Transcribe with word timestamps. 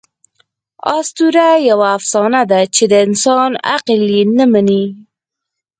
آسطوره 0.97 1.47
یوه 1.69 1.87
افسانه 1.97 2.41
ده، 2.51 2.59
چي 2.75 2.83
د 2.91 2.93
انسان 3.05 3.51
عقل 3.73 4.01
ئې 4.15 4.21
نه 4.37 4.45
مني. 4.51 4.83